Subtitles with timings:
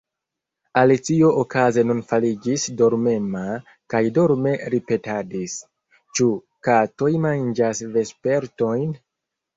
[0.81, 3.43] Alicio okaze nun fariĝis dormema,
[3.95, 6.31] kaj dorme ripetadis:—"Ĉu
[6.69, 8.89] katoj manĝas vespertojn?»